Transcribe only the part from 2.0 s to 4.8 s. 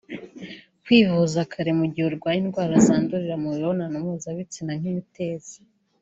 urwaye indwara zandurira mu mibonano mpuzabitsina